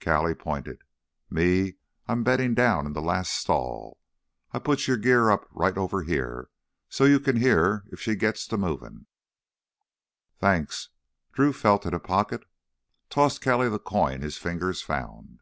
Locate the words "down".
2.54-2.86